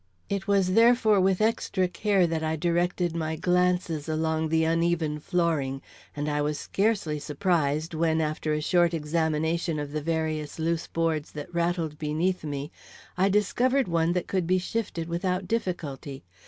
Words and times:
It 0.29 0.47
was 0.47 0.73
therefore 0.73 1.19
with 1.21 1.41
extra 1.41 1.87
care 1.87 2.25
that 2.25 2.41
I 2.43 2.55
directed 2.55 3.15
my 3.15 3.35
glances 3.35 4.09
along 4.09 4.49
the 4.49 4.63
uneven 4.63 5.19
flooring, 5.19 5.79
and 6.15 6.27
I 6.27 6.41
was 6.41 6.57
scarcely 6.57 7.19
surprised 7.19 7.93
when, 7.93 8.19
after 8.19 8.51
a 8.51 8.61
short 8.61 8.95
examination 8.95 9.77
of 9.77 9.91
the 9.91 10.01
various 10.01 10.57
loose 10.57 10.87
boards 10.87 11.33
that 11.33 11.53
rattled 11.53 11.99
beneath 11.99 12.43
me, 12.43 12.71
I 13.15 13.29
discovered 13.29 13.87
one 13.87 14.13
that 14.13 14.25
could 14.25 14.47
be 14.47 14.57
shifted 14.57 15.07
without 15.07 15.47
difficulty. 15.47 16.23